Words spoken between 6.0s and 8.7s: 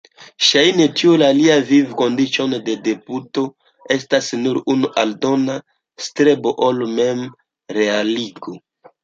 strebo al memrealigo.